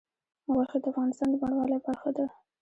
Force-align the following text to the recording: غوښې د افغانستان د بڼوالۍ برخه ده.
غوښې 0.53 0.77
د 0.83 0.85
افغانستان 0.91 1.27
د 1.31 1.35
بڼوالۍ 1.41 1.77
برخه 1.85 2.09
ده. 2.17 2.25